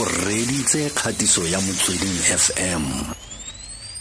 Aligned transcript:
o 0.00 0.04
reditse 0.04 0.90
kgatiso 0.90 1.42
ya 1.48 1.60
motsweding 1.60 2.18
fm 2.38 2.84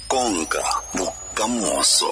konka 0.07 0.63
bokamoso 0.97 2.11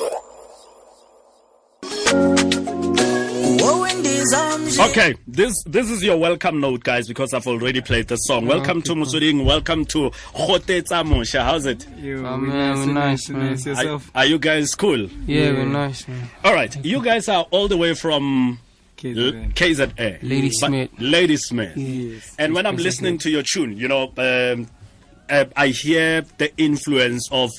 Okay, 4.80 5.16
this 5.28 5.54
this 5.66 5.90
is 5.90 6.04
your 6.04 6.18
welcome 6.18 6.60
note, 6.60 6.84
guys, 6.84 7.08
because 7.08 7.34
I've 7.34 7.48
already 7.48 7.82
played 7.82 8.08
the 8.08 8.16
song. 8.18 8.46
Welcome 8.46 8.82
to 8.84 8.94
Motsweding. 8.94 9.44
Welcome 9.46 9.86
to 9.86 10.10
Khotetsa 10.36 11.04
Mosha. 11.06 11.44
How's 11.44 11.66
it? 11.66 11.88
You, 11.98 12.26
Oh, 12.26 12.38
man, 12.38 12.94
nice, 12.94 13.30
we're 13.30 13.38
nice, 13.38 13.66
nice, 13.66 13.84
man. 13.84 13.88
Are, 13.88 14.02
are 14.16 14.26
you 14.26 14.38
guys 14.40 14.76
cool? 14.76 15.08
Yeah, 15.26 15.52
we're 15.52 15.66
nice, 15.66 16.08
man. 16.08 16.30
All 16.44 16.54
right, 16.54 16.74
you 16.86 17.02
guys 17.04 17.28
are 17.30 17.46
all 17.52 17.68
the 17.68 17.78
way 17.78 17.94
from 17.94 18.60
L- 19.04 19.12
KZN. 19.12 19.54
KZA. 19.54 20.20
Lady 20.24 20.48
But- 20.50 20.68
Smith. 20.68 20.90
Ladysmith. 21.00 21.78
Yes. 21.78 22.36
And 22.40 22.54
when 22.54 22.66
I'm 22.66 22.78
listening 22.78 23.18
to 23.20 23.30
your 23.30 23.44
tune, 23.44 23.78
you 23.78 23.88
know, 23.88 24.12
um, 24.18 24.68
uh, 25.30 25.46
I 25.56 25.68
hear 25.70 26.24
the 26.38 26.52
influence 26.58 27.28
of 27.32 27.50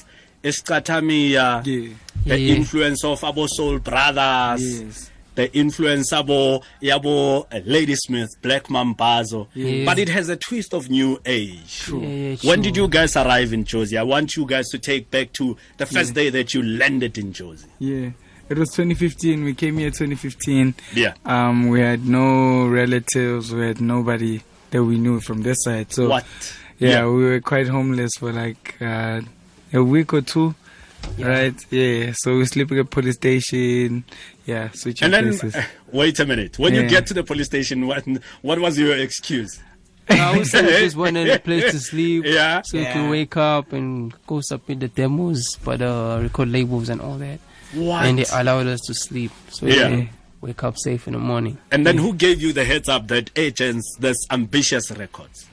Isicathamiya, 0.44 1.64
Yeah. 1.66 1.88
the 2.26 2.38
Yeah. 2.38 2.54
influence 2.56 3.04
of 3.04 3.20
Abo 3.22 3.48
Soul 3.48 3.78
Brothers, 3.78 4.80
Yes. 4.82 5.10
the 5.34 5.52
influence 5.56 6.12
of 6.12 6.26
Yabo 6.26 7.46
uh, 7.50 7.60
Ladysmith, 7.64 8.30
Black 8.42 8.64
Mambazo. 8.68 9.46
Yeah. 9.54 9.84
But 9.84 9.98
it 9.98 10.08
has 10.08 10.28
a 10.28 10.36
twist 10.36 10.74
of 10.74 10.90
new 10.90 11.20
age. 11.24 11.84
Yeah, 11.92 11.98
yeah, 11.98 12.36
When 12.42 12.60
did 12.60 12.76
you 12.76 12.86
guys 12.88 13.16
arrive 13.16 13.52
in 13.52 13.64
Jozi? 13.64 13.98
I 13.98 14.02
want 14.02 14.36
you 14.36 14.44
guys 14.46 14.68
to 14.70 14.78
take 14.78 15.10
back 15.10 15.32
to 15.34 15.56
the 15.78 15.86
first 15.86 16.14
day 16.14 16.28
that 16.30 16.54
you 16.54 16.62
landed 16.62 17.16
in 17.18 17.32
Jozi. 17.32 17.66
Yeah. 17.78 18.10
It 18.48 18.58
was 18.58 18.70
2015. 18.70 19.44
We 19.44 19.54
came 19.54 19.78
here 19.78 19.90
2015. 19.90 20.74
Yeah. 20.94 21.14
Um, 21.24 21.68
we 21.68 21.80
had 21.80 22.06
no 22.06 22.66
relatives. 22.68 23.52
We 23.52 23.66
had 23.66 23.80
nobody 23.80 24.42
that 24.70 24.84
we 24.84 24.98
knew 24.98 25.20
from 25.20 25.42
this 25.42 25.58
side. 25.64 25.92
So 25.92 26.08
What? 26.08 26.24
Yeah, 26.78 26.88
Yeah. 26.90 27.06
we 27.06 27.24
were 27.24 27.40
quite 27.40 27.68
homeless 27.68 28.10
for 28.18 28.32
like 28.32 28.76
uh, 28.80 29.20
a 29.72 29.82
week 29.82 30.12
or 30.12 30.20
two. 30.22 30.54
Yeah. 31.16 31.26
Right? 31.26 31.66
Yeah. 31.70 32.12
So 32.16 32.36
we 32.38 32.44
sleeping 32.46 32.78
at 32.78 32.90
police 32.90 33.14
station. 33.16 34.04
Yeah, 34.46 34.70
switching 34.72 35.06
And 35.06 35.14
then, 35.14 35.24
places. 35.24 35.54
uh, 35.56 35.64
wait 35.92 36.18
a 36.20 36.26
minute. 36.26 36.58
When 36.58 36.74
you 36.74 36.86
get 36.88 37.06
to 37.08 37.14
the 37.14 37.22
police 37.22 37.46
station, 37.46 37.86
what, 37.86 38.04
what 38.42 38.58
was 38.58 38.78
your 38.78 38.96
excuse? 38.98 39.60
I 40.08 40.36
would 40.36 40.46
say 40.46 40.62
we 40.62 40.68
just 40.84 40.96
wanted 40.96 41.28
a 41.30 41.38
place 41.38 41.70
to 41.72 41.78
sleep. 41.78 42.24
Yeah. 42.26 42.60
So 42.64 42.76
you 42.76 42.82
Yeah. 42.82 42.92
can 42.92 43.08
wake 43.10 43.36
up 43.36 43.72
and 43.72 44.12
go 44.26 44.40
submit 44.42 44.80
the 44.80 44.88
demos 44.88 45.54
for 45.56 45.76
the 45.76 46.18
record 46.22 46.48
labels 46.50 46.88
and 46.88 47.00
all 47.00 47.16
that. 47.18 47.38
What? 47.74 48.04
And 48.04 48.18
they 48.18 48.24
allowed 48.32 48.66
us 48.66 48.80
to 48.86 48.94
sleep. 48.94 49.32
So 49.50 49.66
Yeah. 49.66 49.88
we 49.90 50.10
wake 50.40 50.62
up 50.64 50.76
safe 50.78 51.06
in 51.06 51.12
the 51.14 51.18
morning. 51.18 51.58
And 51.70 51.86
then 51.86 51.98
who 51.98 52.12
gave 52.14 52.42
you 52.42 52.52
the 52.52 52.64
heads 52.64 52.88
up 52.88 53.08
that 53.08 53.30
agents, 53.36 53.96
there's 54.00 54.26
ambitious 54.30 54.90
records? 54.90 55.46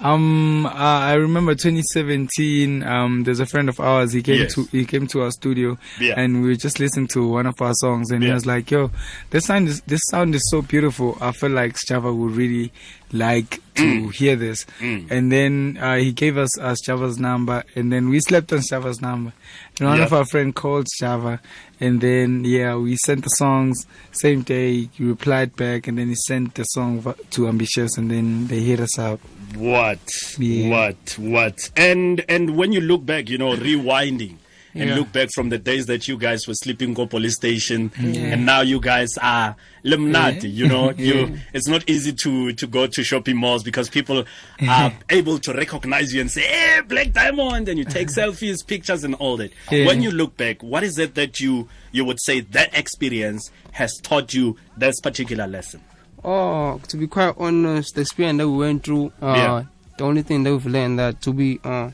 Um, 0.00 0.64
uh, 0.64 0.70
I 0.70 1.14
remember 1.14 1.56
2017. 1.56 2.84
Um, 2.84 3.24
there's 3.24 3.40
a 3.40 3.46
friend 3.46 3.68
of 3.68 3.80
ours. 3.80 4.12
He 4.12 4.22
came 4.22 4.42
Yes. 4.42 4.54
to 4.54 4.62
he 4.70 4.84
came 4.84 5.08
to 5.08 5.22
our 5.22 5.32
studio, 5.32 5.76
Yeah. 6.00 6.14
and 6.16 6.40
we 6.42 6.50
were 6.50 6.54
just 6.54 6.78
listening 6.78 7.08
to 7.08 7.26
one 7.26 7.46
of 7.46 7.60
our 7.60 7.74
songs, 7.74 8.12
and 8.12 8.22
he 8.22 8.30
was 8.30 8.46
like, 8.46 8.70
"Yo, 8.70 8.92
this 9.30 9.46
sound 9.46 9.68
is 9.68 9.80
this 9.88 10.00
sound 10.10 10.36
is 10.36 10.48
so 10.52 10.62
beautiful. 10.62 11.18
I 11.20 11.32
feel 11.32 11.50
like 11.50 11.76
Java 11.88 12.12
would 12.14 12.30
really 12.36 12.70
like 13.12 13.60
to 13.74 13.82
Mm. 13.82 14.14
hear 14.14 14.36
this." 14.36 14.66
And 14.80 15.30
then 15.32 15.78
uh, 15.80 15.96
he 15.96 16.12
gave 16.12 16.36
us 16.36 16.58
uh, 16.58 16.74
Java's 16.84 17.18
number, 17.18 17.64
and 17.76 17.92
then 17.92 18.08
we 18.08 18.20
slept 18.20 18.52
on 18.52 18.60
Java's 18.68 19.00
number. 19.00 19.32
And 19.78 19.88
one 19.88 19.98
Yeah. 19.98 20.04
of 20.06 20.12
our 20.12 20.24
friend 20.24 20.54
called 20.54 20.86
Java, 20.98 21.40
and 21.80 22.00
then 22.00 22.44
yeah, 22.44 22.74
we 22.76 22.96
sent 22.96 23.22
the 23.24 23.30
songs 23.30 23.86
same 24.12 24.42
day. 24.42 24.88
He 24.92 25.04
replied 25.04 25.54
back, 25.56 25.86
and 25.86 25.96
then 25.98 26.08
he 26.08 26.16
sent 26.26 26.54
the 26.54 26.64
song 26.64 27.04
to 27.30 27.48
Ambitious, 27.48 27.96
and 27.96 28.10
then 28.10 28.48
they 28.48 28.60
hit 28.60 28.80
us 28.80 28.98
up. 28.98 29.20
What? 29.54 30.00
Yeah. 30.38 30.68
What? 30.68 31.16
What? 31.18 31.70
And 31.76 32.24
and 32.28 32.56
when 32.56 32.72
you 32.72 32.80
look 32.80 33.06
back, 33.06 33.28
you 33.30 33.38
know, 33.38 33.54
rewinding 33.56 34.36
and 34.80 34.88
Yeah. 34.90 34.96
look 34.96 35.12
back 35.12 35.28
from 35.34 35.48
the 35.48 35.58
days 35.58 35.86
that 35.86 36.06
you 36.08 36.16
guys 36.16 36.46
were 36.46 36.54
sleeping 36.54 36.94
go 36.94 37.06
police 37.06 37.34
station 37.34 37.90
and 37.98 38.46
now 38.46 38.60
you 38.60 38.80
guys 38.80 39.10
are 39.20 39.56
limnati, 39.84 40.52
you 40.52 40.66
know, 40.68 40.90
you 40.96 41.38
it's 41.52 41.66
not 41.68 41.88
easy 41.88 42.12
to 42.12 42.52
to 42.52 42.66
go 42.66 42.86
to 42.86 43.02
shopping 43.04 43.36
malls 43.36 43.62
because 43.62 43.88
people 43.88 44.24
are 44.68 44.92
able 45.10 45.38
to 45.38 45.52
recognize 45.52 46.12
you 46.14 46.20
and 46.20 46.30
say, 46.30 46.42
Hey, 46.42 46.80
Blaq 46.86 47.12
Diamond 47.12 47.68
and 47.68 47.78
you 47.78 47.84
take 47.84 48.08
selfies, 48.16 48.66
pictures 48.66 49.04
and 49.04 49.14
all 49.16 49.36
that. 49.36 49.52
Yeah. 49.70 49.86
When 49.86 50.02
you 50.02 50.10
look 50.10 50.36
back, 50.36 50.62
what 50.62 50.82
is 50.82 50.98
it 50.98 51.14
that 51.14 51.40
you 51.40 51.68
you 51.92 52.04
would 52.04 52.20
say 52.20 52.40
that 52.40 52.76
experience 52.76 53.50
has 53.72 53.94
taught 54.02 54.34
you 54.34 54.56
this 54.76 55.00
particular 55.00 55.46
lesson? 55.46 55.80
Oh, 56.24 56.80
to 56.88 56.96
be 56.96 57.06
quite 57.06 57.34
honest, 57.38 57.94
the 57.94 58.00
experience 58.02 58.38
that 58.38 58.48
we 58.48 58.56
went 58.58 58.82
through, 58.84 59.12
uh, 59.22 59.34
Yeah. 59.36 59.62
the 59.98 60.04
only 60.04 60.22
thing 60.22 60.42
that 60.42 60.50
we've 60.52 60.66
learned 60.66 60.98
that 60.98 61.22
to 61.22 61.32
be, 61.32 61.60
uh, 61.62 61.90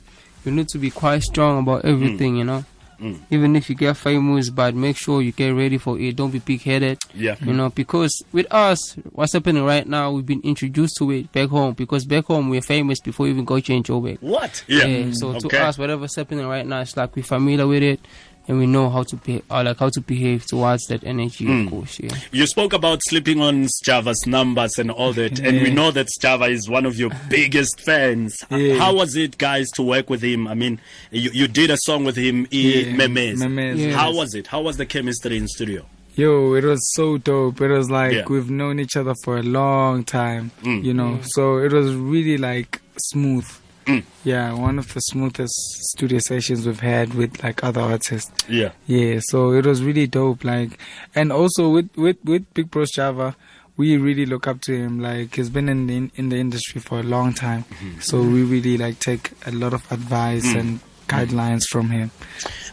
you 0.47 0.53
need 0.53 0.69
to 0.69 0.79
be 0.79 0.91
quite 0.91 1.23
strong 1.23 1.59
about 1.61 1.85
everything, 1.85 2.37
you 2.37 2.45
know. 2.45 2.65
Mm. 3.01 3.19
Even 3.31 3.57
if 3.57 3.69
you 3.69 3.75
get 3.75 3.97
famous, 3.97 4.51
but 4.51 4.75
make 4.75 4.97
sure 4.97 5.23
you 5.23 5.33
get 5.33 5.51
ready 5.51 5.79
for 5.79 5.99
it. 5.99 6.17
Don't 6.17 6.31
be 6.31 6.41
pig-headed. 6.41 6.99
Yeah. 7.15 7.37
You 7.41 7.53
know, 7.53 7.71
because 7.71 8.23
with 8.33 8.47
us, 8.53 8.95
what's 9.13 9.33
happening 9.33 9.65
right 9.65 9.87
now, 9.87 10.13
we've 10.13 10.27
been 10.27 10.41
introduced 10.43 10.97
to 10.99 11.11
it 11.11 11.33
back 11.33 11.49
home. 11.49 11.75
Because 11.75 12.05
back 12.05 12.27
home, 12.27 12.49
we're 12.51 12.63
famous 12.63 13.01
before 13.01 13.25
we 13.25 13.31
even 13.31 13.45
got 13.45 13.63
change 13.63 13.91
over. 13.91 14.13
What? 14.21 14.65
Yeah. 14.67 15.11
So 15.13 15.29
Okay. 15.37 15.49
to 15.49 15.65
us, 15.65 15.79
whatever's 15.79 16.15
happening 16.17 16.47
right 16.47 16.67
now, 16.67 16.81
it's 16.81 16.97
like 16.97 17.15
we're 17.17 17.23
familiar 17.23 17.67
with 17.67 17.83
it, 17.83 18.01
and 18.47 18.59
we 18.59 18.67
know 18.67 18.91
how 18.91 19.03
to 19.05 19.17
be, 19.17 19.43
or 19.51 19.65
like 19.65 19.79
how 19.79 19.89
to 19.89 20.01
behave 20.01 20.45
towards 20.47 20.85
that 20.87 21.03
energy. 21.05 21.45
Mm. 21.47 21.65
Of 21.67 21.71
course, 21.71 22.01
yeah. 22.01 22.15
You 22.33 22.47
spoke 22.47 22.73
about 22.73 23.01
sleeping 23.05 23.41
on 23.41 23.67
Java's 23.85 24.27
numbers 24.27 24.79
and 24.79 24.91
all 24.91 25.13
that, 25.15 25.39
and 25.41 25.63
we 25.63 25.71
know 25.71 25.91
that 25.91 26.09
Java 26.21 26.45
is 26.47 26.69
one 26.69 26.85
of 26.87 26.97
your 26.99 27.11
biggest 27.29 27.81
fans. 27.81 28.37
Yeah. 28.51 28.77
How 28.77 28.95
was 28.95 29.17
it, 29.17 29.39
guys, 29.39 29.71
to 29.77 29.83
work 29.83 30.11
with 30.11 30.23
him? 30.23 30.47
I 30.47 30.55
mean, 30.55 30.81
you, 31.11 31.31
you 31.31 31.49
did 31.49 31.71
a 31.71 31.77
song 31.79 32.05
with 32.05 32.17
him, 32.17 32.47
Yeah, 32.51 32.81
yeah. 32.81 32.97
Memes. 33.09 33.41
Memes, 33.47 33.81
Yeah. 33.81 33.93
How 33.97 34.15
was 34.15 34.35
it? 34.35 34.47
How 34.49 34.61
was 34.61 34.77
the 34.77 34.87
chemistry 34.87 35.37
in 35.37 35.49
studio? 35.49 35.87
Yo, 36.17 36.55
it 36.55 36.63
was 36.63 36.81
so 36.95 37.19
dope. 37.19 37.61
It 37.61 37.69
was 37.73 37.91
like 37.91 38.13
Yeah. 38.13 38.25
we've 38.29 38.49
known 38.49 38.79
each 38.79 38.97
other 38.97 39.15
for 39.25 39.37
a 39.39 39.43
long 39.43 40.05
time, 40.05 40.53
Mm. 40.63 40.85
you 40.85 40.95
know. 40.95 41.19
So 41.23 41.59
it 41.59 41.73
was 41.73 41.93
really 41.95 42.39
like 42.39 42.81
smooth. 42.99 43.49
Mm. 43.87 44.05
Yeah, 44.25 44.53
one 44.55 44.79
of 44.79 44.93
the 44.95 45.01
smoothest 45.01 45.55
studio 45.93 46.19
sessions 46.19 46.67
we've 46.67 46.81
had 46.81 47.15
with 47.15 47.43
like 47.43 47.63
other 47.63 47.81
artists. 47.83 48.33
Yeah. 48.49 48.73
Yeah, 48.87 49.21
so 49.23 49.53
it 49.53 49.67
was 49.67 49.83
really 49.83 50.07
dope. 50.07 50.43
Like, 50.45 50.79
and 51.15 51.31
also 51.33 51.69
with 51.71 51.91
with 51.97 52.17
with 52.25 52.53
Big 52.55 52.71
Bros 52.71 52.91
Java, 52.91 53.37
we 53.77 53.97
really 53.97 54.25
look 54.25 54.47
up 54.47 54.61
to 54.63 54.73
him. 54.77 55.01
Like, 55.01 55.35
he's 55.35 55.51
been 55.51 55.69
in 55.69 55.87
the, 55.89 56.11
in 56.15 56.29
the 56.29 56.37
industry 56.37 56.81
for 56.81 57.01
a 57.01 57.03
long 57.03 57.35
time, 57.35 57.65
Mm-hmm. 57.65 58.01
so 58.01 58.23
we 58.23 58.43
really 58.45 58.79
like 58.79 59.01
take 59.01 59.33
a 59.47 59.51
lot 59.51 59.75
of 59.75 59.91
advice 59.93 60.47
Mm. 60.47 60.61
and 60.61 60.81
guidelines 61.09 61.65
from 61.69 61.91
him. 61.91 62.11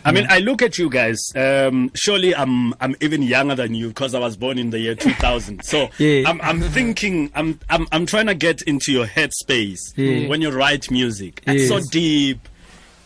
I 0.03 0.11
mean, 0.11 0.25
I 0.29 0.39
look 0.39 0.61
at 0.61 0.77
you 0.77 0.89
guys. 0.89 1.19
Um, 1.35 1.91
surely, 1.95 2.33
I'm 2.35 2.73
I'm 2.81 2.95
even 3.01 3.21
younger 3.21 3.55
than 3.55 3.73
you 3.75 3.89
because 3.89 4.13
I 4.15 4.19
was 4.19 4.35
born 4.37 4.57
in 4.57 4.69
the 4.71 4.79
year 4.79 4.95
2000. 4.95 5.63
So 5.63 5.89
Yeah. 5.97 6.23
I'm 6.27 6.41
I'm 6.41 6.61
thinking 6.61 7.31
I'm 7.35 7.59
I'm 7.69 7.87
I'm 7.91 8.05
trying 8.05 8.27
to 8.27 8.35
get 8.35 8.61
into 8.63 8.91
your 8.91 9.05
headspace 9.05 9.79
Yeah. 9.95 10.27
when 10.27 10.41
you 10.41 10.49
write 10.51 10.89
music. 10.91 11.41
It's 11.45 11.67
so 11.67 11.79
deep. 11.91 12.47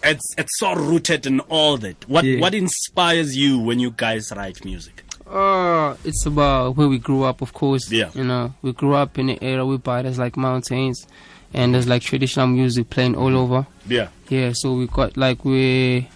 It's 0.04 0.36
it's 0.38 0.58
so 0.60 0.74
rooted 0.76 1.26
in 1.26 1.40
all 1.42 1.78
that. 1.78 2.08
What 2.08 2.24
Yeah. 2.26 2.40
what 2.40 2.54
inspires 2.54 3.36
you 3.36 3.60
when 3.60 3.80
you 3.80 3.92
guys 3.92 4.32
write 4.36 4.64
music? 4.64 5.04
Uh, 5.28 5.96
it's 6.06 6.26
about 6.28 6.78
where 6.78 6.88
we 6.88 7.00
grew 7.00 7.24
up, 7.24 7.42
of 7.42 7.54
course. 7.54 7.92
Yeah. 7.92 8.12
You 8.14 8.24
know, 8.24 8.54
we 8.62 8.74
grew 8.74 8.94
up 8.94 9.18
in 9.18 9.30
an 9.30 9.40
era 9.42 9.66
whereby 9.66 10.04
there's 10.04 10.20
like 10.20 10.38
mountains 10.38 11.08
and 11.54 11.74
there's 11.74 11.88
like 11.88 12.04
traditional 12.04 12.46
music 12.48 12.90
playing 12.92 13.16
all 13.16 13.36
over. 13.36 13.66
Yeah. 13.88 14.10
Yeah, 14.30 14.52
so 14.54 14.74
we 14.76 14.86
got 14.88 15.18
like 15.18 15.44
we 15.44 16.08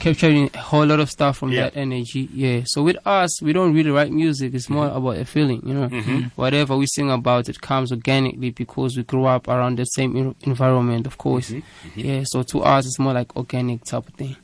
capturing 0.00 0.50
a 0.54 0.58
whole 0.58 0.86
lot 0.86 1.00
of 1.00 1.10
stuff 1.10 1.38
from 1.38 1.52
Yeah. 1.52 1.64
that 1.64 1.76
energy. 1.76 2.28
Yeah. 2.32 2.62
So 2.64 2.82
with 2.82 2.96
us, 3.06 3.40
we 3.40 3.52
don't 3.52 3.72
really 3.74 3.90
write 3.90 4.10
music. 4.10 4.54
It's 4.54 4.68
more 4.68 4.86
mm-hmm. 4.86 4.96
about 4.96 5.16
a 5.18 5.24
feeling, 5.24 5.62
you 5.64 5.74
know. 5.74 5.88
Mm-hmm. 5.88 6.20
Whatever 6.36 6.76
we 6.76 6.86
sing 6.86 7.10
about, 7.10 7.48
it 7.48 7.60
comes 7.60 7.92
organically 7.92 8.50
because 8.50 8.96
we 8.96 9.04
grew 9.04 9.26
up 9.26 9.46
around 9.48 9.78
the 9.78 9.84
same 9.84 10.34
environment, 10.42 11.06
of 11.06 11.18
course. 11.18 11.50
Mm-hmm. 11.50 12.00
Yeah. 12.00 12.22
So 12.24 12.42
to 12.42 12.62
us, 12.62 12.86
it's 12.86 12.98
more 12.98 13.12
like 13.12 13.36
organic 13.36 13.84
type 13.84 14.08
of 14.08 14.14
thing. 14.14 14.36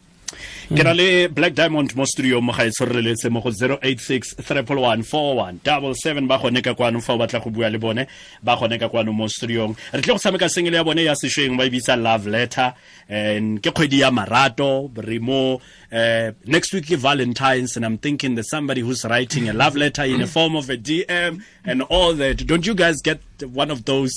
Ke 0.69 0.83
na 0.83 0.93
le 0.93 1.29
black 1.29 1.55
diamond 1.55 1.95
mo 1.97 2.05
studio 2.05 2.41
mo 2.41 2.53
gae 2.53 2.71
tshoreletse 2.71 3.31
mo 3.31 3.41
go 3.41 3.51
086 3.51 4.35
311 4.43 6.27
ba 6.27 6.39
gone 6.39 6.63
ka 6.63 6.75
kwano 6.75 7.01
fa 7.01 7.13
o 7.15 7.19
batla 7.19 7.41
go 7.43 7.51
bua 7.51 7.71
le 7.71 7.79
bone 7.79 8.07
ba 8.43 8.57
gone 8.57 8.79
ka 8.79 8.89
kwano 8.89 9.13
mo 9.13 9.29
studiong 9.29 9.77
re 9.93 10.01
tle 10.03 10.13
go 10.15 10.19
tshameka 10.19 10.49
sengele 10.49 10.77
ya 10.77 10.85
bone 10.85 11.05
ya 11.05 11.15
sešweng 11.15 11.57
ba 11.57 11.65
e 11.65 11.71
bitsa 11.71 11.97
love 11.97 12.27
letter. 12.27 12.75
And 13.09 13.63
ke 13.63 13.71
kgwedi 13.71 14.01
ya 14.01 14.11
marato 14.11 14.91
re 14.97 15.19
mo 15.19 15.61
uh, 15.93 16.33
next 16.47 16.73
week 16.75 16.87
ke 16.87 16.97
valentines 16.99 17.77
and 17.77 17.85
i'm 17.85 17.99
thinking 17.99 18.35
there's 18.35 18.51
somebody 18.51 18.81
who's 18.81 19.05
writing 19.05 19.49
a 19.49 19.53
love 19.53 19.77
letter 19.77 20.03
in 20.05 20.21
the 20.21 20.27
form 20.27 20.57
of 20.57 20.69
a 20.71 20.77
dm 20.77 21.43
and 21.65 21.83
all 21.83 22.15
that. 22.15 22.47
Don't 22.47 22.67
you 22.67 22.75
guys 22.75 22.97
get 23.03 23.21
one 23.43 23.71
of 23.71 23.85
those 23.85 24.13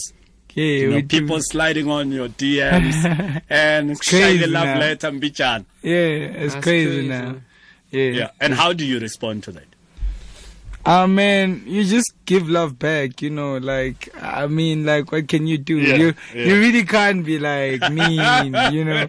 Yeah, 0.55 0.65
you 0.65 0.89
know, 0.89 0.95
we 0.95 1.01
do- 1.03 1.19
people 1.19 1.39
sliding 1.41 1.89
on 1.89 2.11
your 2.11 2.27
dms 2.29 3.41
and 3.49 3.99
crazy 4.01 4.45
love 4.47 4.65
now. 4.65 4.79
letter 4.79 5.11
mbichan 5.11 5.65
Yeah, 5.83 5.93
it's 5.95 6.53
That's 6.55 6.63
crazy, 6.65 6.89
crazy. 6.89 7.07
now. 7.07 7.35
Yeah. 7.91 8.11
yeah 8.11 8.29
and 8.41 8.53
how 8.53 8.73
do 8.73 8.85
you 8.85 8.99
respond 8.99 9.43
to 9.43 9.51
that 9.53 9.63
Ah 10.85 11.05
man, 11.07 11.61
you 11.67 11.83
just 11.83 12.13
give 12.25 12.49
love 12.49 12.79
back, 12.79 13.21
you 13.21 13.29
know. 13.29 13.57
Like 13.57 14.09
I 14.15 14.47
mean, 14.47 14.85
like 14.85 15.11
what 15.11 15.27
can 15.27 15.45
you 15.45 15.57
do? 15.57 15.77
Yeah, 15.77 15.95
you 15.95 16.13
yeah. 16.33 16.45
you 16.45 16.53
really 16.59 16.85
can't 16.85 17.25
be 17.25 17.37
like 17.37 17.81
mean, 17.91 18.55
you 18.73 18.85
know. 18.85 19.05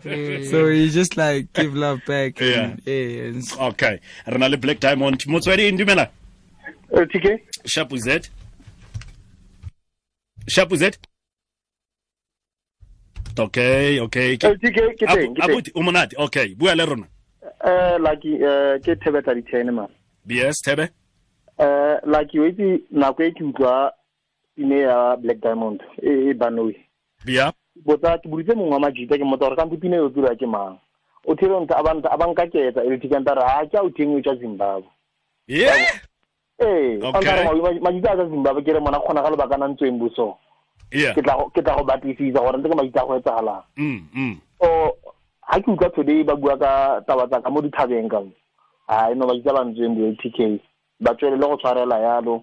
So 0.50 0.66
you 0.66 0.90
just 0.90 1.16
like 1.16 1.52
give 1.52 1.74
love 1.76 2.00
back. 2.08 2.42
And, 2.42 2.82
yeah. 2.84 3.22
and 3.28 3.52
okay 3.70 4.00
re 4.26 4.56
blaq 4.64 4.80
diamond 4.80 5.18
motsweding 5.26 5.78
dumela 5.78 6.08
Eh, 6.92 7.04
TK 7.12 7.38
sharp 7.64 7.96
z 7.96 8.18
sharp 10.48 10.74
z 10.76 10.90
okay 13.38 14.00
okay 14.00 14.36
ke 14.36 14.56
ke 14.58 15.04
abuti 15.40 15.70
o 15.74 15.82
monate 15.82 16.16
okay 16.18 16.54
bua 16.54 16.74
le 16.74 16.84
rona. 16.84 17.06
Eh 17.64 17.98
lucky 17.98 18.34
eh 18.42 18.80
ke 18.80 18.96
thebetsa 18.96 19.34
di 19.34 19.42
10 19.42 19.70
ma 19.70 19.86
yes 20.26 20.62
thebe? 20.62 20.88
Eh 21.58 21.96
lucky 22.04 22.38
o 22.40 22.46
itse 22.46 22.82
nako 22.90 23.22
e 23.22 23.30
ke 23.30 23.44
utlwa 23.44 23.92
pine 24.56 24.78
ya 24.80 25.16
black 25.16 25.40
diamond 25.40 25.80
e 26.02 26.30
e 26.30 26.34
banoi 26.34 26.76
bia? 27.24 27.52
Botsa 27.84 28.18
ke 28.18 28.28
buritse 28.28 28.54
mongwe 28.54 28.74
wa 28.74 28.80
majita 28.80 29.18
ke 29.18 29.24
motsa 29.24 29.48
gore 29.48 29.56
kante 29.56 29.76
pine 29.80 29.96
e 29.96 30.10
tsura 30.10 30.36
ke 30.36 30.46
mang? 30.46 30.78
O 31.26 31.34
thile 31.36 31.60
nta 31.60 31.76
abanta 31.76 32.10
abankaketsa 32.10 32.84
e 32.84 32.98
tikanta 32.98 33.34
re 33.34 33.42
ha 33.44 33.62
a 33.62 33.82
o 33.82 33.90
teng 33.90 34.22
tsa 34.22 34.36
zimbabwe. 34.36 34.88
Yeah 35.46 35.76
eh 36.60 37.00
Okay. 37.00 37.80
majita 37.80 38.12
a 38.12 38.16
tsa 38.16 38.28
zimbabwe 38.28 38.62
ke 38.62 38.72
re 38.72 38.80
mona 38.80 39.00
khona 39.00 39.22
ga 39.22 39.30
lebaka 39.30 39.56
na 39.56 39.68
ntsweng 39.68 39.96
yeah 39.96 40.36
ke 40.90 41.22
tla 41.22 41.74
go- 41.76 41.84
batlisisa 41.84 42.40
gore 42.40 42.58
ntse 42.58 42.68
ke 42.68 42.76
maitse 42.76 42.98
a 43.00 43.06
go 43.06 43.16
etsagalang 43.18 43.64
mm 43.76 44.00
mm. 44.14 44.36
So 44.60 44.68
ha 45.42 45.58
ke 45.60 45.66
utlwa 45.70 45.90
today 45.94 46.22
ba 46.22 46.36
bua 46.36 46.56
ka 46.58 47.00
taba 47.06 47.26
tsa 47.26 47.40
ka 47.40 47.50
mo 47.50 47.60
dithabeng 47.62 48.10
ka 48.10 48.20
a 48.88 49.10
eno 49.10 49.24
no 49.24 49.26
ba 49.26 49.34
ditsa 49.34 49.52
ba 49.54 49.64
ntsweng 49.64 49.94
bo 49.94 50.12
TK 50.22 50.38
ba 51.00 51.14
tswelele 51.14 51.46
go 51.46 51.56
tshwarela 51.56 51.98
yalo. 51.98 52.42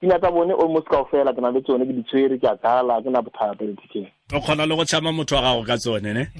Pina 0.00 0.18
tsa 0.18 0.30
bone 0.30 0.52
almost 0.52 0.86
ka 0.88 1.00
ofela 1.00 1.32
ke 1.32 1.40
na 1.40 1.50
le 1.50 1.62
tsone 1.62 1.86
ke 1.86 1.92
di 1.94 2.02
tshwere 2.02 2.38
ke 2.38 2.46
a 2.46 2.56
kala 2.56 3.02
ke 3.02 3.08
na 3.10 3.22
bothata 3.22 3.64
TK 3.64 4.06
o 4.34 4.40
kgona 4.40 4.66
le 4.66 4.76
go 4.76 4.84
tšhama 4.84 5.12
motho 5.12 5.36
wa 5.36 5.42
gago 5.42 5.62
ka 5.66 5.76
tsone 5.76 6.12
ne? 6.12 6.24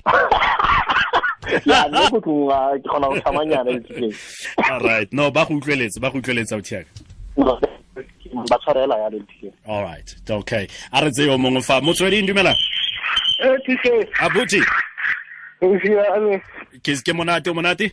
Ya 1.66 1.86
nne 1.88 2.10
go 2.10 2.20
ke 2.20 2.82
kgona 2.84 3.08
go 3.08 3.16
tsamanyana 3.22 3.70
le 3.70 3.80
TK 3.80 4.02
all 4.70 4.80
right. 4.80 5.08
No 5.12 5.30
ba 5.30 5.46
go 5.46 5.54
utlweletse 5.54 6.00
ba 6.00 6.10
go 6.10 6.18
utlweletsa 6.18 6.58
o 6.58 6.62
No, 7.36 7.58
ba 8.48 8.58
tshwarela 8.58 8.98
ya 8.98 9.08
le 9.10 9.20
TK 9.20 9.52
all 9.66 9.82
right. 9.82 10.14
Okay. 10.30 10.68
A 10.92 11.00
re 11.04 11.10
tse 11.10 11.26
yo 11.26 11.38
mongwe 11.38 11.62
fa. 11.62 11.80
Motsweding 11.80 12.26
dumela 12.26 12.54
eh 13.40 14.06
abuti? 14.20 14.60
O 15.62 15.78
ke 16.82 16.94
ke 17.04 17.12
monate 17.12 17.50
o 17.50 17.54
monate? 17.54 17.92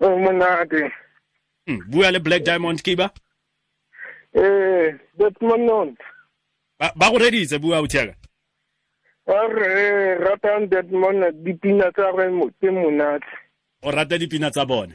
O 0.00 0.18
monate. 0.18 0.92
Mm, 1.66 1.80
bua 1.88 2.10
le 2.10 2.18
black 2.20 2.42
diamond 2.44 2.82
kiba 2.82 3.10
eh 4.34 4.94
that 5.18 5.34
monon 5.40 5.96
ba 6.78 6.92
ba 6.96 7.10
go 7.10 7.18
reditse 7.18 7.58
bua 7.58 7.80
othiaka 7.80 8.14
re 9.26 10.18
ratang 10.18 10.70
that 10.70 10.90
mon 10.90 11.20
dipina 11.42 11.92
tsa 11.92 12.12
re 12.12 12.30
tse 12.60 12.70
monate. 12.70 13.26
O 13.82 13.90
rata 13.90 14.18
dipina 14.18 14.50
tsa 14.50 14.64
bone? 14.64 14.94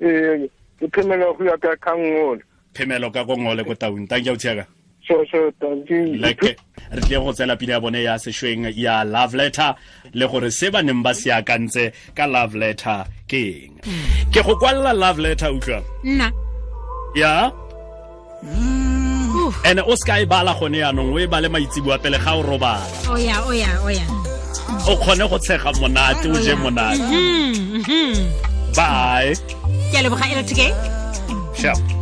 Eh 0.00 0.48
ke 0.78 0.86
phemela 0.90 1.32
go 1.36 1.44
ya 1.44 1.56
ka 1.56 1.76
kangolo 1.76 2.42
phemelo 2.74 3.12
ka 3.12 3.24
kongole 3.24 3.64
ko 3.64 3.74
taung. 3.74 4.08
Thank 4.08 4.26
you 4.26 4.32
othiaka 4.32 4.66
so 5.06 5.24
so 5.30 5.52
thank 5.60 5.90
you. 5.90 6.16
Like 6.16 6.42
re 6.42 7.00
tle 7.00 7.18
go 7.18 7.32
tsela 7.32 7.58
pina 7.58 7.72
ya 7.72 7.80
bone 7.80 8.02
ya 8.02 8.14
sešweng 8.16 8.72
ya 8.76 9.02
love 9.02 9.34
letter 9.34 9.74
le 10.12 10.26
gore 10.28 10.50
se 10.50 10.70
ba 10.70 10.82
neng 10.82 11.02
ba 11.02 11.10
seakantse 11.10 11.92
ka 12.14 12.24
love 12.26 12.54
letter 12.54 13.04
ke 13.28 13.40
eng? 13.64 13.80
Ke 14.32 14.42
go 14.44 14.56
kwalela 14.56 14.92
love 14.96 15.18
letter 15.18 15.46
utlwa. 15.46 15.82
Nna. 16.04 16.28
Ya? 17.14 17.50
And 19.64 19.80
o 19.80 19.94
ska 19.94 20.20
e 20.22 20.24
bala 20.24 20.54
gone 20.58 20.78
yaanong 20.82 21.12
o 21.14 21.18
e 21.18 21.26
bale 21.26 21.48
maitsiboa 21.48 21.98
pele 22.02 22.18
ga 22.18 22.36
o 22.36 22.42
robala. 22.42 22.86
O 23.08 23.16
ya 23.16 23.42
o 23.42 23.50
ya 23.52 23.70
o 23.82 23.88
ya 23.88 24.06
o 24.86 24.96
kgone 24.96 25.28
go 25.28 25.38
tshega 25.38 25.72
monate 25.80 26.26
o 26.30 26.38
je 26.40 26.54
monate. 26.54 26.98
Mhm, 26.98 27.82
mhm. 27.82 28.74
bye. 28.76 29.34
Ke 29.90 29.96
a 29.98 30.02
leboga 30.04 30.26
LTK 30.30 30.60
sharp 31.56 32.01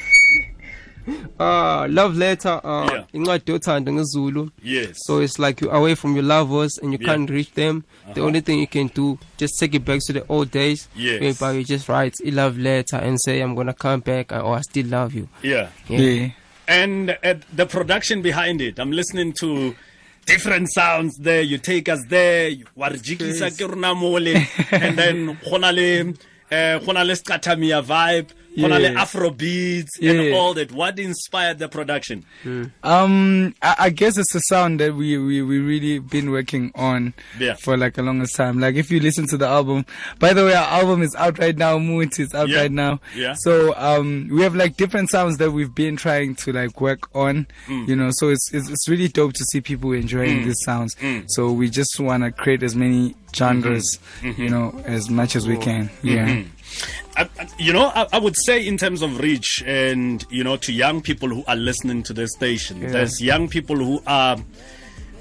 Uh, 1.41 1.87
love 1.89 2.17
letter. 2.17 2.59
Uh, 2.63 2.87
Yeah. 2.91 3.03
incwadi 3.13 3.51
yothando 3.51 3.93
ngesiZulu. 3.93 4.49
yes 4.63 4.97
So 5.05 5.19
it's 5.21 5.39
like 5.39 5.61
you're 5.61 5.75
away 5.75 5.95
from 5.95 6.15
your 6.15 6.25
lovers 6.25 6.77
and 6.81 6.93
you 6.93 6.99
Yeah. 7.01 7.07
Uh-huh. 7.07 7.17
can't 7.17 7.29
reach 7.29 7.53
them. 7.53 7.83
The 8.13 8.21
only 8.21 8.41
thing 8.41 8.59
you 8.59 8.67
can 8.67 8.87
do, 8.93 9.17
just 9.37 9.53
take 9.59 9.73
it 9.75 9.85
back 9.85 9.99
to 10.07 10.13
the 10.13 10.23
old 10.29 10.51
days. 10.51 10.87
Yes. 10.95 11.21
Whereby 11.21 11.51
you 11.57 11.63
just 11.63 11.87
write 11.89 12.15
a 12.25 12.31
love 12.31 12.57
letter 12.57 12.97
and 12.97 13.17
say, 13.25 13.41
I'm 13.41 13.55
gonna 13.55 13.73
come 13.73 14.01
back 14.01 14.31
or 14.31 14.57
I 14.57 14.61
still 14.61 14.87
love 14.87 15.13
you. 15.15 15.27
yeah 15.43 15.67
yeah. 15.89 16.29
and 16.67 17.09
uh, 17.23 17.33
the 17.55 17.65
production 17.65 18.21
behind 18.21 18.61
it 18.61 18.79
i'm 18.79 18.91
listening 18.91 19.33
to 19.33 19.75
different 20.25 20.71
sounds 20.71 21.17
there 21.17 21.41
you 21.41 21.57
take 21.57 21.89
us 21.89 21.99
there 22.07 22.55
wa 22.75 22.87
re 22.87 22.97
jikisa 22.97 23.49
ke 23.51 23.61
rona 23.67 23.95
mole 23.95 24.35
and 24.71 24.95
then 24.97 25.37
go 25.49 25.57
na 25.57 25.69
le 25.71 26.13
eh, 26.51 26.79
go 26.85 26.91
na 26.93 27.01
le 27.03 27.15
scatamia 27.15 27.81
vibe 27.81 28.27
go 28.27 28.27
na 28.27 28.29
le 28.29 28.31
Yeah. 28.53 29.01
afro 29.01 29.29
beats 29.31 29.97
and 30.01 30.23
Yeah. 30.23 30.35
all 30.35 30.53
that 30.55 30.71
what 30.71 30.99
inspired 30.99 31.59
the 31.59 31.69
production 31.69 32.25
Um, 32.83 33.53
I, 33.61 33.75
I 33.79 33.89
guess 33.89 34.17
it's 34.17 34.35
a 34.35 34.41
sound 34.41 34.79
that 34.79 34.93
we 34.95 35.17
we 35.17 35.41
we 35.41 35.59
really 35.59 35.99
been 35.99 36.31
working 36.31 36.71
on 36.75 37.13
Yeah. 37.39 37.53
for 37.55 37.77
like 37.77 37.97
a 37.97 38.01
longest 38.01 38.35
time. 38.35 38.59
Like 38.59 38.75
if 38.75 38.91
you 38.91 38.99
listen 38.99 39.27
to 39.27 39.37
the 39.37 39.47
album, 39.47 39.85
by 40.19 40.33
the 40.33 40.43
way, 40.45 40.53
our 40.53 40.67
album 40.81 41.01
is 41.01 41.15
out 41.15 41.39
right 41.39 41.55
now. 41.57 41.77
Moot 41.77 42.19
is 42.19 42.33
out 42.33 42.49
right 42.51 42.71
now. 42.71 42.99
Yeah. 43.15 43.35
So 43.39 43.73
um, 43.77 44.27
we 44.31 44.41
have 44.41 44.55
like 44.55 44.75
different 44.77 45.09
sounds 45.09 45.37
that 45.37 45.51
we've 45.51 45.73
been 45.73 45.95
trying 45.95 46.35
to 46.35 46.51
like 46.51 46.81
work 46.81 47.13
on. 47.15 47.47
Mm. 47.67 47.87
You 47.87 47.95
know, 47.95 48.09
so 48.11 48.29
it's 48.29 48.53
it's, 48.53 48.69
it's 48.69 48.89
really 48.89 49.07
dope 49.07 49.33
to 49.33 49.43
see 49.45 49.61
people 49.61 49.91
enjoying 49.93 50.43
these 50.45 50.59
sounds. 50.65 50.95
Mm. 50.95 51.25
So 51.29 51.51
we 51.51 51.69
just 51.69 51.99
want 51.99 52.23
to 52.23 52.31
create 52.31 52.63
as 52.63 52.75
many 52.75 53.15
genres, 53.33 53.97
Mm-hmm. 54.21 54.41
you 54.41 54.49
know, 54.49 54.81
as 54.85 55.09
much 55.09 55.35
as 55.37 55.47
we 55.47 55.57
can. 55.57 55.89
Yeah. 56.03 56.25
I, 56.25 56.45
I- 57.39 57.47
you 57.57 57.73
know, 57.73 57.91
I, 57.93 58.07
I 58.13 58.19
would 58.19 58.35
say 58.37 58.65
in 58.65 58.77
terms 58.77 59.01
of 59.01 59.19
reach 59.19 59.63
and, 59.65 60.25
you 60.29 60.43
know, 60.43 60.57
to 60.57 60.71
young 60.71 61.01
people 61.01 61.29
who 61.29 61.43
are 61.47 61.55
listening 61.55 62.03
to 62.03 62.13
this 62.13 62.31
station, 62.33 62.79
there's 62.91 63.21
young 63.21 63.47
people 63.47 63.75
who 63.77 64.01
are 64.07 64.37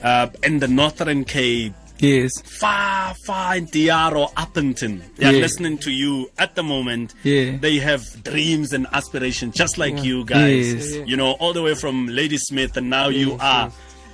uh, 0.02 0.28
in 0.42 0.58
the 0.60 0.68
Northern 0.68 1.24
Cape, 1.24 1.74
Yes. 1.98 2.30
far, 2.58 3.14
far 3.26 3.56
in 3.56 3.66
Diaro, 3.66 4.32
Upington. 4.32 5.02
They're 5.16 5.32
Yeah. 5.34 5.40
listening 5.40 5.76
to 5.78 5.90
you 5.90 6.30
at 6.38 6.54
the 6.54 6.62
moment. 6.62 7.12
Yeah. 7.24 7.58
They 7.58 7.76
have 7.78 8.02
dreams 8.24 8.72
and 8.72 8.86
aspirations 8.94 9.54
just 9.54 9.76
like 9.76 10.02
you 10.02 10.24
guys. 10.24 10.94
Yes. 10.94 11.08
You 11.08 11.16
know, 11.18 11.32
all 11.32 11.52
the 11.52 11.60
way 11.62 11.74
from 11.74 12.06
Ladysmith 12.08 12.76
and 12.78 12.88
now 12.88 13.08
you 13.08 13.36
are 13.40 13.70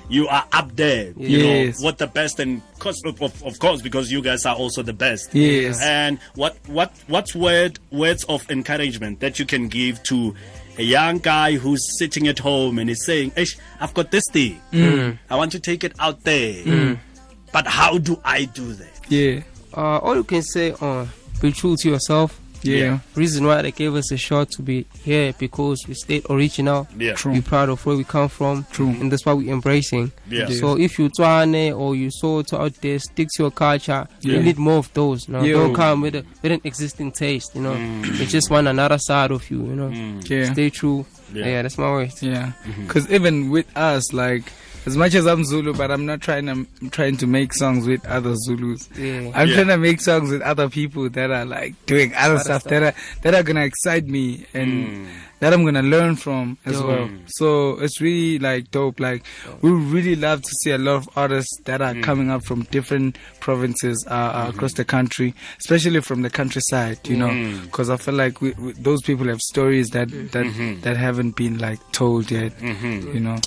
you 0.09 0.29
are 0.29 0.45
up 0.53 0.75
there. 0.77 1.13
You 1.17 1.39
Yes. 1.39 1.81
know, 1.81 1.85
what 1.87 1.99
the 1.99 2.07
best 2.07 2.39
and 2.41 2.63
of, 2.85 3.23
of, 3.45 3.59
course 3.59 3.83
because 3.83 4.11
you 4.11 4.23
guys 4.23 4.47
are 4.47 4.55
also 4.55 4.83
the 4.83 4.93
best. 4.93 5.35
Yes. 5.35 5.81
And 5.83 6.19
what 6.35 6.57
what 6.67 6.93
what's 7.09 7.35
word 7.35 7.79
words 7.91 8.25
of 8.25 8.49
encouragement 8.51 9.21
that 9.21 9.39
you 9.39 9.45
can 9.47 9.69
give 9.69 10.03
to 10.05 10.35
a 10.79 10.83
young 10.83 11.19
guy 11.19 11.53
who's 11.55 11.81
sitting 11.99 12.29
at 12.29 12.39
home 12.39 12.79
and 12.79 12.89
is 12.91 13.05
saying, 13.05 13.33
Ish, 13.37 13.57
I've 13.81 13.95
got 13.95 14.11
this 14.11 14.25
thing. 14.33 14.61
Mm. 14.73 15.19
I 15.31 15.37
want 15.37 15.53
to 15.53 15.61
take 15.61 15.85
it 15.85 15.93
out 15.99 16.23
there. 16.23 16.99
But 17.53 17.67
how 17.67 17.99
do 17.99 18.21
I 18.25 18.45
do 18.45 18.73
that? 18.75 19.01
Yeah. 19.09 19.41
Uh, 19.75 19.99
all 19.99 20.17
you 20.17 20.25
can 20.25 20.43
say, 20.43 20.75
uh, 20.81 21.07
be 21.41 21.53
true 21.53 21.77
to 21.77 21.89
yourself. 21.91 22.39
Yeah. 22.73 22.99
Reason 23.15 23.45
why 23.47 23.63
they 23.63 23.73
gave 23.73 23.95
us 23.95 24.11
a 24.13 24.17
shot 24.17 24.51
to 24.53 24.63
be 24.63 24.87
here 25.03 25.33
because 25.39 25.87
we 25.89 25.95
stayed 25.95 26.25
original. 26.31 26.87
Yeah. 26.99 27.15
True. 27.15 27.33
Be 27.35 27.41
proud 27.41 27.69
of 27.69 27.85
where 27.87 27.97
we 27.97 28.05
come 28.05 28.29
from. 28.29 28.67
True. 28.73 28.89
And 28.89 29.11
that's 29.13 29.25
what 29.27 29.37
we're 29.37 29.53
embracing. 29.53 30.13
Yeah. 30.29 30.47
So 30.49 30.79
if 30.79 30.99
you 30.99 31.09
Tswane 31.11 31.77
or 31.79 31.95
you 31.95 32.11
sort 32.11 32.53
out 32.53 32.75
there, 32.81 32.99
stick 32.99 33.29
to 33.37 33.45
your 33.45 33.51
culture. 33.51 34.07
Yeah. 34.21 34.35
You 34.37 34.43
need 34.43 34.59
more 34.59 34.79
of 34.79 34.93
those. 34.95 35.27
You 35.29 35.35
know? 35.35 35.43
Yo. 35.43 35.59
Don't 35.65 35.75
come 35.75 36.01
with, 36.03 36.15
a, 36.17 36.25
with 36.43 36.53
an 36.53 36.61
existing 36.65 37.13
taste. 37.13 37.55
You 37.55 37.63
know, 37.63 37.75
Mm. 37.75 38.21
it's 38.21 38.33
just 38.33 38.51
want 38.51 38.67
another 38.69 38.99
side 38.99 39.31
of 39.31 39.49
you. 39.51 39.59
You 39.67 39.77
know, 39.77 40.21
Yeah. 40.25 40.53
stay 40.53 40.71
true. 40.71 41.07
Yeah. 41.33 41.47
Yeah. 41.47 41.63
that's 41.63 41.77
my 41.79 41.91
words. 41.91 42.23
Yeah, 42.23 42.53
because 42.87 43.11
even 43.11 43.51
with 43.51 43.67
us, 43.77 44.13
like 44.13 44.45
as 44.87 44.97
much 44.97 45.15
as 45.15 45.27
I'm 45.27 45.45
Zulu, 45.45 45.75
but 45.75 45.91
I'm 45.91 46.07
not 46.07 46.21
trying 46.21 46.47
to 46.47 46.53
I'm 46.53 46.91
trying 46.91 47.17
to 47.19 47.27
make 47.27 47.53
songs 47.53 47.87
with 47.87 48.07
other 48.07 48.35
Zulus. 48.37 48.89
Yeah. 48.97 49.33
I'm 49.35 49.49
Yeah. 49.49 49.55
trying 49.55 49.69
to 49.69 49.77
make 49.79 50.01
songs 50.01 50.31
with 50.31 50.43
other 50.43 50.69
people 50.69 51.09
that 51.11 51.31
are 51.31 51.45
like 51.45 51.75
doing 51.87 52.15
other 52.15 52.39
stuff, 52.39 52.65
that 52.65 52.83
are 52.83 52.95
that 53.23 53.35
are 53.35 53.43
gonna 53.43 53.65
excite 53.65 54.07
me 54.07 54.47
and 54.55 54.87
mm. 54.89 55.07
that 55.41 55.53
I'm 55.53 55.65
gonna 55.65 55.83
learn 55.83 56.15
from 56.15 56.59
as 56.65 56.75
Yo. 56.75 56.87
well. 56.87 57.11
So 57.27 57.81
it's 57.81 58.01
really 58.01 58.39
like 58.39 58.71
dope. 58.71 59.01
Like 59.01 59.25
we 59.61 59.71
really 59.73 60.15
love 60.15 60.43
to 60.43 60.51
see 60.63 60.71
a 60.71 60.79
lot 60.79 60.97
of 60.97 61.09
artists 61.17 61.59
that 61.65 61.83
are 61.83 61.95
mm. 61.95 62.05
coming 62.05 62.31
up 62.31 62.45
from 62.45 62.63
different 62.71 63.19
provinces 63.41 64.07
uh, 64.09 64.15
uh, 64.15 64.41
mm-hmm. 64.43 64.51
across 64.57 64.75
the 64.75 64.85
country, 64.85 65.35
especially 65.59 66.01
from 66.01 66.23
the 66.23 66.31
countryside. 66.31 67.07
You 67.09 67.17
know, 67.17 67.29
mm. 67.29 67.65
because 67.65 67.91
I 67.91 67.97
feel 67.97 68.15
like 68.15 68.41
we, 68.41 68.53
we, 68.53 68.73
those 68.73 69.03
people 69.03 69.27
have 69.27 69.41
stories 69.41 69.89
that 69.91 70.11
that 70.11 70.47
mm-hmm. 70.47 70.81
that 70.83 70.97
haven't 70.97 71.35
been 71.35 71.59
like 71.59 71.81
told 71.91 72.31
yet. 72.31 72.57
Mm-hmm. 72.59 73.13
You 73.13 73.21
know. 73.21 73.39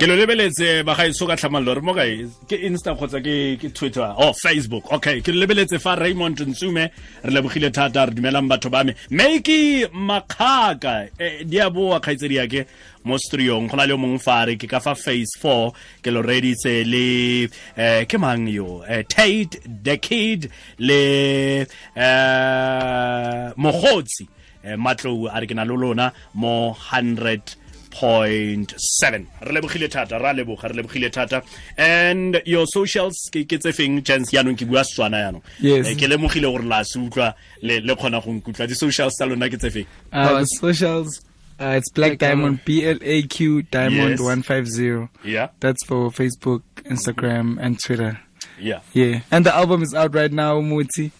Ke 0.00 0.06
lo 0.08 0.14
lebeletse 0.16 0.80
bagaetso 0.80 1.26
ka 1.28 1.34
tlhamallo 1.36 1.74
re 1.76 1.82
mo 1.84 1.92
kae? 1.92 2.24
Ke 2.48 2.56
insta 2.64 2.94
kgotsa 2.96 3.20
ke 3.20 3.68
twitter? 3.76 4.14
Oh 4.16 4.32
facebook. 4.32 4.88
Okay 4.96 5.20
ke 5.20 5.28
lo 5.28 5.42
lebeletse 5.42 5.76
fa 5.76 5.92
raymond 6.00 6.40
ntsume 6.40 6.86
re 6.88 7.28
lebogile 7.36 7.68
thata 7.68 8.06
re 8.08 8.16
dumelang 8.16 8.48
batho 8.48 8.72
ba 8.72 8.80
me. 8.82 8.94
Make 9.10 9.92
makgaka 9.92 11.10
eh, 11.20 11.44
di 11.44 11.60
a 11.60 11.68
boa 11.68 12.00
kgaitsedi 12.00 12.40
yake 12.40 12.64
mo 13.04 13.18
striong 13.20 13.68
go 13.68 13.76
na 13.76 13.84
le 13.84 13.92
o 13.92 14.00
mongwe 14.00 14.24
fa 14.24 14.46
re 14.48 14.56
ke 14.56 14.64
ka 14.72 14.80
fa 14.80 14.96
phase 14.96 15.36
four 15.36 15.74
ke 16.00 16.08
lo 16.08 16.24
reditse 16.24 16.80
le 16.88 17.50
eh, 17.76 18.08
ke 18.08 18.16
mang 18.16 18.48
yo? 18.48 18.80
Eh, 18.88 19.04
tate 19.04 19.60
decade 19.68 20.48
le 20.80 21.68
eh, 21.92 23.52
mogotsi 23.52 24.24
eh, 24.64 24.80
matlou 24.80 25.28
a 25.28 25.44
re 25.44 25.46
ke 25.46 25.52
na 25.52 25.68
le 25.68 25.76
lona 25.76 26.08
mo 26.32 26.72
100 26.88 27.59
point 27.90 28.74
seven 28.78 29.26
re 29.40 29.52
lebogile 29.52 29.88
thata 29.90 30.18
ra 30.18 30.32
leboga 30.32 30.68
re 30.68 30.74
lebogile 30.82 31.10
thata 31.12 31.42
and 31.76 32.40
your 32.46 32.66
socials 32.66 33.16
ke 33.32 33.44
ke 33.46 33.58
tse 33.58 33.72
feng 33.72 34.02
chance 34.02 34.30
yaanong 34.36 34.56
ke 34.56 34.64
bua 34.68 34.84
setswana 34.84 35.18
yaanong 35.24 35.42
Yes. 35.60 35.86
Eh, 35.86 35.94
ke 35.96 36.06
lemogile 36.08 36.48
gore 36.52 36.64
la 36.64 36.82
se 36.84 36.98
utlwa 36.98 37.34
le 37.62 37.80
le 37.80 37.94
kgona 37.94 38.20
go 38.24 38.30
nkutlwa 38.32 38.66
di-socials 38.68 39.14
tsa 39.18 39.26
lona 39.26 39.48
ke 39.50 39.58
tse 39.58 39.70
feng 39.70 39.86
Uh, 40.12 40.40
it's- 40.42 40.58
socials, 40.60 41.20
uh, 41.60 41.74
it's 41.78 41.90
Black 41.92 42.12
Blaq 42.18 42.18
Diamond, 42.18 42.60
B 42.64 42.84
L 42.86 42.98
A 43.02 43.22
Q 43.22 43.62
Diamond 43.62 44.10
Yes. 44.18 44.20
150. 44.20 45.08
yeah 45.24 45.48
That's 45.60 45.84
for 45.86 46.10
Facebook, 46.10 46.62
Instagram, 46.84 47.58
and 47.60 47.78
Twitter. 47.78 48.18
yeah 48.58 48.80
Yeah. 48.92 49.20
And 49.30 49.44
the 49.46 49.54
album 49.54 49.82
is 49.82 49.94
out 49.94 50.14
right 50.14 50.32
now, 50.32 50.60
Umuthi. 50.60 51.10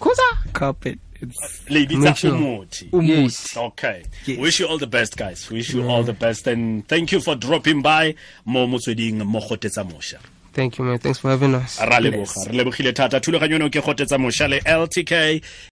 Kusa. 0.00 0.28
Carpet. 0.52 0.98
Sure. 2.16 2.32
umuthi 2.32 2.88
Yes. 3.02 3.56
okay 3.56 4.02
Yes. 4.26 4.38
wish 4.38 4.60
you 4.60 4.66
all 4.68 4.78
the 4.78 4.86
best 4.86 5.16
guys 5.16 5.50
wish 5.50 5.74
you 5.74 5.88
all 5.90 6.02
the 6.04 6.12
best 6.12 6.46
and 6.46 6.86
thank 6.88 7.12
you 7.12 7.20
for 7.20 7.34
dropping 7.36 7.82
by 7.82 8.14
mo 8.46 8.66
motsweding 8.66 9.22
mo 9.24 9.40
gotetsa 9.40 9.84
mosha 9.84 10.18
Thank 10.54 10.76
you, 10.78 10.84
man. 10.84 10.98
Thanks 10.98 11.18
for 11.18 11.30
having 11.30 11.54
us. 11.54 11.80
ra 11.80 11.98
leboga 11.98 12.44
re 12.46 12.52
lebogile 12.52 12.92
thata 12.92 13.20
thulaganyo 13.20 13.70
ke 13.70 13.80
gotetsa 13.80 14.18
mosha 14.18 14.48
le 14.48 14.58
ltk 14.60 15.40